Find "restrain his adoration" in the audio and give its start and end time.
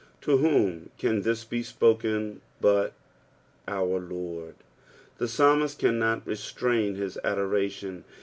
6.25-8.03